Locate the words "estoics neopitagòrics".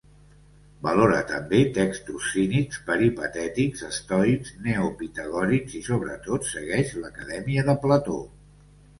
3.87-5.75